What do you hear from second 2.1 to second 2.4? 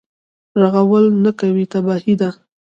ده.